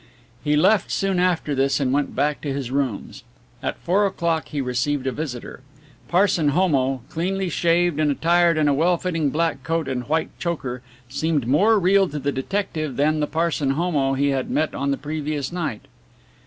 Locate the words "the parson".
13.19-13.73